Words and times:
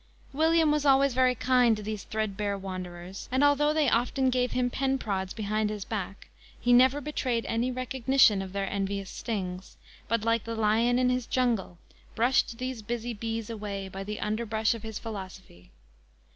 William 0.33 0.71
was 0.71 0.83
always 0.83 1.13
very 1.13 1.35
kind 1.35 1.77
to 1.77 1.83
these 1.83 2.05
threadbare 2.05 2.57
wanderers, 2.57 3.29
and 3.31 3.43
although 3.43 3.71
they 3.71 3.87
often 3.87 4.31
gave 4.31 4.53
him 4.53 4.67
pen 4.71 4.97
prods 4.97 5.31
behind 5.31 5.69
his 5.69 5.85
back, 5.85 6.27
he 6.59 6.73
never 6.73 6.99
betrayed 6.99 7.45
any 7.45 7.71
recognition 7.71 8.41
of 8.41 8.51
their 8.51 8.67
envious 8.67 9.11
stings, 9.11 9.77
but 10.07 10.23
like 10.25 10.43
the 10.43 10.55
lion 10.55 10.97
in 10.97 11.11
his 11.11 11.27
jungle, 11.27 11.77
brushed 12.15 12.57
these 12.57 12.81
busy 12.81 13.13
bees 13.13 13.47
away 13.47 13.87
by 13.87 14.03
the 14.03 14.19
underbrush 14.19 14.73
of 14.73 14.81
his 14.81 14.97
philosophy. 14.97 15.69